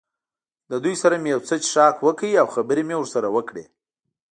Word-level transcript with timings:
له 0.69 0.77
دوی 0.83 0.95
سره 1.03 1.15
مې 1.21 1.29
یو 1.33 1.41
څه 1.47 1.55
څښاک 1.63 1.95
وکړ 2.07 2.31
او 2.41 2.47
خبرې 2.55 2.83
مې 2.87 2.95
ورسره 2.99 3.27
وکړې. 3.35 3.63